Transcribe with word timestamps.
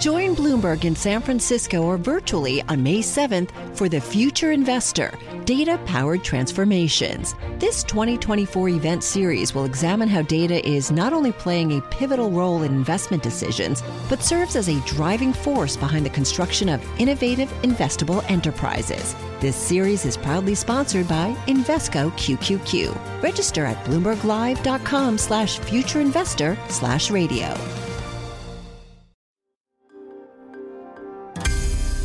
Join 0.00 0.34
Bloomberg 0.34 0.86
in 0.86 0.96
San 0.96 1.20
Francisco 1.20 1.82
or 1.82 1.98
virtually 1.98 2.62
on 2.62 2.82
May 2.82 3.00
7th 3.00 3.50
for 3.76 3.86
the 3.86 4.00
Future 4.00 4.50
Investor 4.50 5.12
Data 5.44 5.78
Powered 5.84 6.24
Transformations. 6.24 7.34
This 7.58 7.84
2024 7.84 8.70
event 8.70 9.04
series 9.04 9.54
will 9.54 9.66
examine 9.66 10.08
how 10.08 10.22
data 10.22 10.66
is 10.66 10.90
not 10.90 11.12
only 11.12 11.32
playing 11.32 11.76
a 11.76 11.82
pivotal 11.82 12.30
role 12.30 12.62
in 12.62 12.72
investment 12.72 13.22
decisions, 13.22 13.82
but 14.08 14.22
serves 14.22 14.56
as 14.56 14.70
a 14.70 14.80
driving 14.86 15.34
force 15.34 15.76
behind 15.76 16.06
the 16.06 16.10
construction 16.10 16.70
of 16.70 16.82
innovative, 16.98 17.50
investable 17.62 18.24
enterprises. 18.30 19.14
This 19.38 19.56
series 19.56 20.06
is 20.06 20.16
proudly 20.16 20.54
sponsored 20.54 21.08
by 21.08 21.34
Invesco 21.46 22.10
QQQ. 22.12 23.22
Register 23.22 23.66
at 23.66 23.84
bloomberglive.com 23.84 25.18
slash 25.18 25.60
futureinvestor 25.60 26.56
slash 26.70 27.10
radio. 27.10 27.54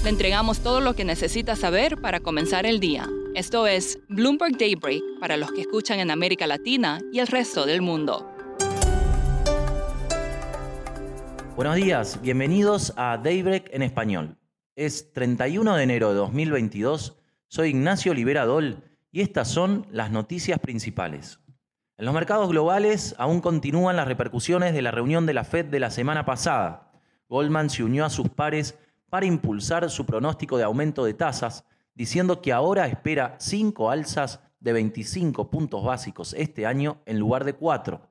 Le 0.06 0.12
entregamos 0.12 0.60
todo 0.60 0.82
lo 0.82 0.94
que 0.94 1.04
necesita 1.04 1.56
saber 1.56 2.00
para 2.00 2.20
comenzar 2.20 2.68
el 2.68 2.80
día. 2.80 3.10
Esto 3.34 3.66
es 3.66 3.98
Bloomberg 4.08 4.56
Daybreak 4.56 5.02
para 5.20 5.36
los 5.36 5.52
que 5.52 5.62
escuchan 5.62 5.98
en 5.98 6.12
América 6.12 6.46
Latina 6.46 7.00
y 7.12 7.18
el 7.18 7.26
resto 7.26 7.66
del 7.66 7.82
mundo. 7.82 8.32
Buenos 11.56 11.76
días, 11.78 12.22
bienvenidos 12.22 12.94
a 12.98 13.18
Daybreak 13.18 13.74
en 13.74 13.82
español. 13.82 14.38
Es 14.76 15.12
31 15.12 15.76
de 15.76 15.82
enero 15.82 16.10
de 16.10 16.18
2022, 16.18 17.18
soy 17.48 17.70
Ignacio 17.70 18.14
Liberadol 18.14 18.84
y 19.12 19.22
estas 19.22 19.48
son 19.48 19.88
las 19.90 20.12
noticias 20.12 20.60
principales. 20.60 21.40
En 21.98 22.06
los 22.06 22.14
mercados 22.14 22.50
globales 22.50 23.16
aún 23.18 23.42
continúan 23.42 23.96
las 23.96 24.08
repercusiones 24.08 24.76
de 24.76 24.84
la 24.84 24.92
reunión 24.92 25.26
de 25.26 25.34
la 25.34 25.46
Fed 25.46 25.66
de 25.66 25.80
la 25.80 25.90
semana 25.90 26.26
pasada. 26.26 26.92
Goldman 27.28 27.72
se 27.72 27.84
unió 27.84 28.06
a 28.06 28.12
sus 28.12 28.30
pares 28.30 28.78
para 29.10 29.26
impulsar 29.26 29.90
su 29.90 30.06
pronóstico 30.06 30.58
de 30.58 30.64
aumento 30.64 31.06
de 31.06 31.14
tasas, 31.14 31.66
diciendo 31.94 32.42
que 32.42 32.52
ahora 32.52 32.88
espera 32.88 33.36
cinco 33.40 33.90
alzas 33.90 34.42
de 34.60 34.74
25 34.74 35.50
puntos 35.50 35.84
básicos 35.84 36.34
este 36.34 36.66
año 36.66 37.02
en 37.06 37.20
lugar 37.20 37.44
de 37.44 37.54
cuatro. 37.54 38.10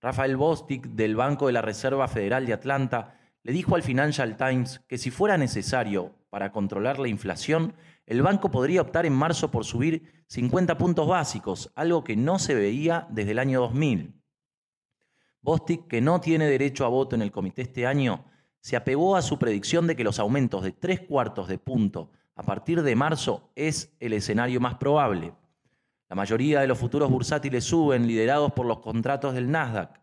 Rafael 0.00 0.36
Bostic 0.36 0.86
del 0.88 1.14
Banco 1.14 1.46
de 1.46 1.52
la 1.52 1.62
Reserva 1.62 2.08
Federal 2.08 2.46
de 2.46 2.54
Atlanta 2.54 3.18
le 3.42 3.52
dijo 3.52 3.74
al 3.74 3.82
Financial 3.82 4.36
Times 4.36 4.80
que 4.88 4.98
si 4.98 5.10
fuera 5.10 5.38
necesario 5.38 6.14
para 6.30 6.52
controlar 6.52 6.98
la 6.98 7.08
inflación, 7.08 7.74
el 8.06 8.22
banco 8.22 8.50
podría 8.50 8.82
optar 8.82 9.06
en 9.06 9.12
marzo 9.12 9.50
por 9.50 9.64
subir 9.64 10.24
50 10.26 10.78
puntos 10.78 11.06
básicos, 11.06 11.70
algo 11.74 12.02
que 12.02 12.16
no 12.16 12.38
se 12.38 12.54
veía 12.54 13.06
desde 13.10 13.32
el 13.32 13.38
año 13.38 13.60
2000. 13.60 14.20
Bostic, 15.42 15.86
que 15.86 16.00
no 16.00 16.20
tiene 16.20 16.46
derecho 16.46 16.84
a 16.84 16.88
voto 16.88 17.16
en 17.16 17.22
el 17.22 17.30
comité 17.30 17.62
este 17.62 17.86
año, 17.86 18.24
se 18.60 18.76
apegó 18.76 19.16
a 19.16 19.22
su 19.22 19.38
predicción 19.38 19.86
de 19.86 19.96
que 19.96 20.04
los 20.04 20.18
aumentos 20.18 20.62
de 20.62 20.72
tres 20.72 21.00
cuartos 21.00 21.48
de 21.48 21.58
punto 21.58 22.10
a 22.34 22.42
partir 22.42 22.82
de 22.82 22.96
marzo 22.96 23.50
es 23.54 23.94
el 24.00 24.12
escenario 24.12 24.60
más 24.60 24.76
probable. 24.76 25.34
La 26.08 26.16
mayoría 26.16 26.60
de 26.60 26.66
los 26.66 26.78
futuros 26.78 27.10
bursátiles 27.10 27.64
suben, 27.64 28.06
liderados 28.06 28.52
por 28.52 28.66
los 28.66 28.80
contratos 28.80 29.34
del 29.34 29.50
Nasdaq. 29.50 30.00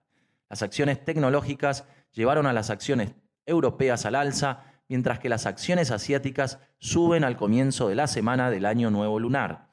Las 0.49 0.61
acciones 0.61 1.03
tecnológicas 1.03 1.85
llevaron 2.13 2.45
a 2.45 2.53
las 2.53 2.69
acciones 2.69 3.13
europeas 3.45 4.05
al 4.05 4.15
alza, 4.15 4.63
mientras 4.87 5.19
que 5.19 5.29
las 5.29 5.45
acciones 5.45 5.91
asiáticas 5.91 6.59
suben 6.79 7.23
al 7.23 7.37
comienzo 7.37 7.89
de 7.89 7.95
la 7.95 8.07
semana 8.07 8.49
del 8.49 8.65
año 8.65 8.89
nuevo 8.89 9.19
lunar. 9.19 9.69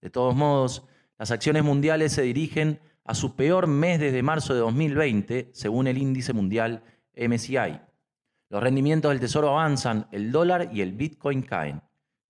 De 0.00 0.10
todos 0.10 0.34
modos, 0.34 0.84
las 1.18 1.30
acciones 1.30 1.64
mundiales 1.64 2.12
se 2.12 2.22
dirigen 2.22 2.80
a 3.04 3.14
su 3.14 3.34
peor 3.34 3.66
mes 3.66 3.98
desde 3.98 4.22
marzo 4.22 4.52
de 4.52 4.60
2020, 4.60 5.50
según 5.54 5.86
el 5.86 5.98
índice 5.98 6.32
mundial 6.32 6.82
MSCI. 7.16 7.87
Los 8.50 8.62
rendimientos 8.62 9.10
del 9.10 9.20
tesoro 9.20 9.50
avanzan, 9.50 10.08
el 10.10 10.32
dólar 10.32 10.70
y 10.72 10.80
el 10.80 10.92
Bitcoin 10.92 11.42
caen. 11.42 11.82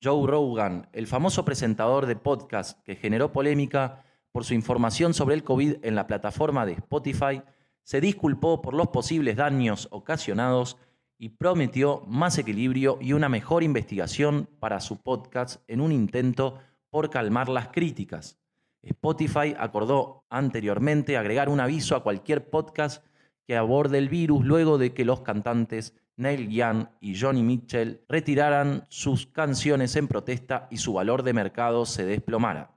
Joe 0.03 0.27
Rogan, 0.27 0.89
el 0.93 1.07
famoso 1.07 1.45
presentador 1.45 2.07
de 2.07 2.17
podcast 2.17 2.83
que 2.83 2.97
generó 2.97 3.33
polémica 3.33 4.05
por 4.33 4.45
su 4.45 4.55
información 4.55 5.15
sobre 5.15 5.37
el 5.37 5.45
COVID 5.45 5.77
en 5.83 5.95
la 5.95 6.09
plataforma 6.09 6.67
de 6.67 6.73
Spotify, 6.73 7.43
se 7.85 8.01
disculpó 8.01 8.61
por 8.61 8.75
los 8.75 8.89
posibles 8.89 9.37
daños 9.37 9.87
ocasionados 9.93 10.77
y 11.19 11.31
prometió 11.31 12.03
más 12.09 12.37
equilibrio 12.37 12.99
y 13.01 13.13
una 13.13 13.29
mejor 13.29 13.63
investigación 13.63 14.49
para 14.59 14.81
su 14.81 15.01
podcast 15.01 15.63
en 15.69 15.81
un 15.81 15.93
intento 15.93 16.59
por 16.91 17.11
calmar 17.11 17.49
las 17.49 17.69
críticas. 17.69 18.41
Spotify 18.83 19.55
acordó 19.57 20.25
anteriormente 20.31 21.17
agregar 21.17 21.49
un 21.49 21.61
aviso 21.61 21.95
a 21.95 22.03
cualquier 22.03 22.51
podcast 22.51 23.05
que 23.47 23.57
aborde 23.57 23.99
el 23.99 24.09
virus 24.09 24.45
luego 24.45 24.79
de 24.79 24.93
que 24.93 25.05
los 25.05 25.21
cantantes 25.23 25.95
Neil 26.19 26.51
Young 26.51 26.89
y 27.01 27.19
Johnny 27.19 27.43
Mitchell 27.43 28.03
retiraran 28.09 28.85
sus 28.89 29.27
canciones 29.27 29.95
en 29.97 30.09
protesta 30.09 30.67
y 30.71 30.79
su 30.79 30.93
valor 30.93 31.23
de 31.23 31.33
mercado 31.33 31.87
se 31.87 32.05
desplomara. 32.05 32.73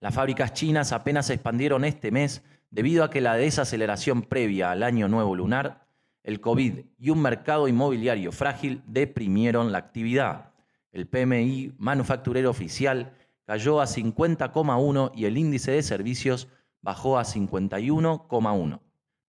Las 0.00 0.14
fábricas 0.14 0.54
chinas 0.54 0.92
apenas 0.92 1.26
se 1.26 1.34
expandieron 1.34 1.84
este 1.84 2.10
mes 2.10 2.42
debido 2.70 3.04
a 3.04 3.10
que 3.10 3.20
la 3.20 3.36
desaceleración 3.36 4.22
previa 4.22 4.70
al 4.70 4.82
año 4.82 5.08
nuevo 5.08 5.36
lunar, 5.36 5.86
el 6.22 6.40
COVID 6.40 6.80
y 6.98 7.10
un 7.10 7.20
mercado 7.20 7.68
inmobiliario 7.68 8.32
frágil 8.32 8.82
deprimieron 8.86 9.72
la 9.72 9.78
actividad. 9.78 10.52
El 10.90 11.06
PMI 11.06 11.74
manufacturero 11.78 12.50
oficial 12.50 13.12
cayó 13.44 13.80
a 13.80 13.86
50,1 13.86 15.12
y 15.14 15.26
el 15.26 15.36
índice 15.36 15.72
de 15.72 15.82
servicios 15.82 16.48
bajó 16.80 17.18
a 17.18 17.24
51,1. 17.24 18.80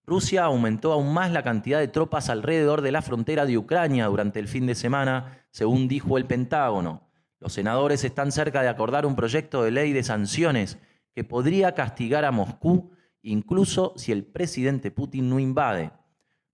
Rusia 0.08 0.44
aumentó 0.44 0.92
aún 0.92 1.12
más 1.12 1.30
la 1.32 1.42
cantidad 1.42 1.78
de 1.78 1.86
tropas 1.86 2.30
alrededor 2.30 2.80
de 2.80 2.92
la 2.92 3.02
frontera 3.02 3.44
de 3.44 3.58
Ucrania 3.58 4.06
durante 4.06 4.40
el 4.40 4.48
fin 4.48 4.66
de 4.66 4.74
semana, 4.74 5.44
según 5.50 5.86
dijo 5.86 6.16
el 6.16 6.24
Pentágono. 6.24 7.10
Los 7.38 7.52
senadores 7.52 8.02
están 8.04 8.32
cerca 8.32 8.62
de 8.62 8.70
acordar 8.70 9.04
un 9.04 9.14
proyecto 9.14 9.62
de 9.62 9.70
ley 9.70 9.92
de 9.92 10.02
sanciones 10.02 10.78
que 11.14 11.24
podría 11.24 11.74
castigar 11.74 12.24
a 12.24 12.32
Moscú 12.32 12.90
incluso 13.20 13.92
si 13.96 14.10
el 14.10 14.24
presidente 14.24 14.90
Putin 14.90 15.28
no 15.28 15.38
invade. 15.38 15.90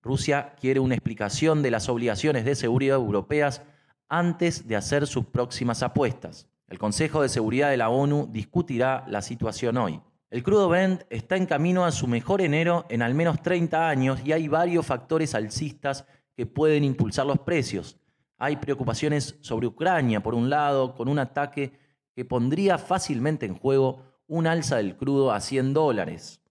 Rusia 0.03 0.57
quiere 0.61 0.81
una 0.81 0.97
explicación 0.97 1.63
de 1.63 1.71
las 1.71 1.89
obligaciones 1.89 2.45
de 2.45 2.57
seguridad 2.57 2.97
europeas 2.97 3.63
antes 4.09 4.67
de 4.67 4.75
hacer 4.75 5.07
sus 5.07 5.27
próximas 5.27 5.85
apuestas. 5.85 6.49
El 6.67 6.79
Consejo 6.79 7.23
de 7.23 7.29
Seguridad 7.29 7.71
de 7.71 7.77
la 7.77 7.89
ONU 7.89 8.29
discutirá 8.33 9.05
la 9.07 9.23
situación 9.23 9.77
hoy. 9.77 10.01
El 10.35 10.43
crudo 10.43 10.69
Brent 10.69 11.03
está 11.11 11.37
en 11.37 11.47
camino 11.47 11.85
a 11.85 11.93
su 11.93 12.09
mejor 12.09 12.41
enero 12.41 12.87
en 12.89 13.03
al 13.03 13.15
menos 13.15 13.41
30 13.41 13.89
años 13.89 14.21
y 14.25 14.33
hay 14.33 14.49
varios 14.49 14.85
factores 14.85 15.33
alcistas 15.33 16.07
que 16.35 16.45
pueden 16.45 16.83
impulsar 16.83 17.25
los 17.25 17.39
precios. 17.39 18.01
Hay 18.37 18.57
preocupaciones 18.57 19.37
sobre 19.43 19.69
Ucrania, 19.69 20.25
por 20.25 20.35
un 20.35 20.51
lado, 20.51 20.97
con 20.97 21.07
un 21.07 21.21
ataque 21.21 21.79
que 22.17 22.25
pondría 22.25 22.79
fácilmente 22.79 23.47
en 23.47 23.55
juego 23.55 24.03
un 24.27 24.49
alza 24.49 24.79
del 24.79 24.97
crudo 24.97 25.31
a 25.31 25.39
100 25.39 25.73
dólares. 25.73 26.43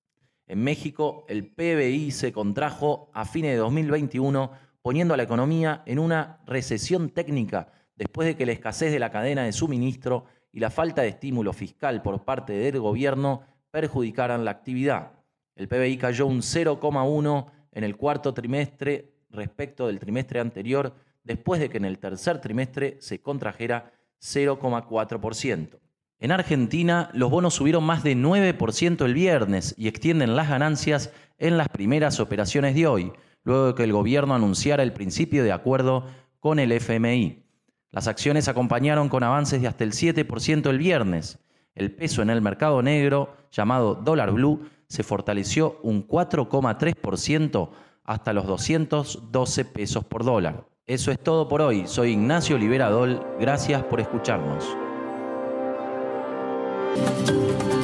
En 0.48 0.64
México, 0.64 1.26
el 1.28 1.52
PBI 1.54 2.12
se 2.12 2.32
contrajo 2.32 3.12
a 3.14 3.26
fines 3.26 3.52
de 3.52 3.58
2021, 3.58 4.50
poniendo 4.82 5.14
a 5.14 5.18
la 5.18 5.24
economía 5.24 5.84
en 5.86 6.00
una 6.00 6.40
recesión 6.46 7.10
técnica 7.10 7.74
después 7.98 8.30
de 8.30 8.38
que 8.38 8.46
la 8.46 8.54
escasez 8.54 8.94
de 8.94 9.00
la 9.00 9.12
cadena 9.12 9.44
de 9.44 9.52
suministro 9.52 10.24
y 10.54 10.62
la 10.62 10.70
falta 10.70 11.02
de 11.02 11.10
estímulo 11.10 11.52
fiscal 11.52 12.02
por 12.02 12.24
parte 12.24 12.54
del 12.54 12.80
gobierno 12.80 13.52
perjudicaran 13.74 14.46
la 14.46 14.52
actividad. 14.52 15.14
El 15.56 15.68
PBI 15.68 15.98
cayó 15.98 16.28
un 16.28 16.42
0,1 16.42 17.48
en 17.72 17.84
el 17.84 17.98
cuarto 17.98 18.32
trimestre 18.32 19.16
respecto 19.32 19.88
del 19.88 19.98
trimestre 19.98 20.40
anterior, 20.40 20.94
después 21.24 21.60
de 21.60 21.70
que 21.70 21.78
en 21.78 21.86
el 21.86 21.98
tercer 21.98 22.40
trimestre 22.40 22.98
se 23.00 23.20
contrajera 23.20 23.92
0,4%. 24.22 25.80
En 26.20 26.32
Argentina, 26.32 27.10
los 27.14 27.32
bonos 27.32 27.56
subieron 27.56 27.84
más 27.84 28.04
de 28.04 28.16
9% 28.16 29.06
el 29.06 29.14
viernes 29.16 29.74
y 29.76 29.88
extienden 29.88 30.36
las 30.36 30.50
ganancias 30.50 31.12
en 31.40 31.58
las 31.58 31.70
primeras 31.70 32.20
operaciones 32.20 32.76
de 32.76 32.86
hoy, 32.86 33.12
luego 33.44 33.68
de 33.68 33.74
que 33.74 33.84
el 33.86 33.92
gobierno 33.92 34.36
anunciara 34.36 34.84
el 34.84 34.94
principio 34.94 35.44
de 35.44 35.52
acuerdo 35.52 36.06
con 36.40 36.60
el 36.60 36.72
FMI. 36.72 37.44
Las 37.90 38.08
acciones 38.08 38.48
acompañaron 38.48 39.10
con 39.10 39.24
avances 39.24 39.62
de 39.62 39.68
hasta 39.68 39.84
el 39.84 39.94
7% 39.94 40.70
el 40.70 40.78
viernes. 40.78 41.40
El 41.76 41.92
peso 41.92 42.22
en 42.22 42.30
el 42.30 42.42
mercado 42.42 42.82
negro, 42.82 43.36
llamado 43.52 43.96
dólar 43.96 44.32
blue, 44.32 44.68
se 44.88 45.04
fortaleció 45.04 45.80
un 45.82 46.08
4,3% 46.08 47.70
hasta 48.04 48.34
los 48.34 48.46
212 48.46 49.66
pesos 49.66 50.06
por 50.06 50.24
dólar. 50.24 50.68
Eso 50.86 51.12
es 51.12 51.20
todo 51.20 51.48
por 51.48 51.62
hoy. 51.62 51.88
Soy 51.88 52.12
Ignacio 52.12 52.58
Liberadol. 52.58 53.26
Gracias 53.40 53.82
por 53.84 54.02
escucharnos. 54.02 54.66